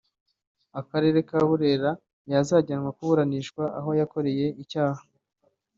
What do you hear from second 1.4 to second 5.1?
Burera yazajyanwa kuburanishirizwa aho yakoreye icyaha